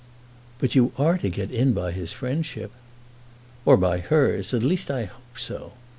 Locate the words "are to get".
0.97-1.51